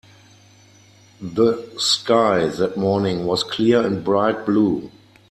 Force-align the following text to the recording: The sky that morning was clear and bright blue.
The 1.21 1.75
sky 1.77 2.47
that 2.47 2.75
morning 2.75 3.27
was 3.27 3.43
clear 3.43 3.85
and 3.85 4.03
bright 4.03 4.47
blue. 4.47 4.89